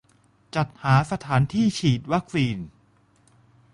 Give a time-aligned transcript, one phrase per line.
[0.55, 2.57] -จัดหาสถานที่ฉีดวัคซีน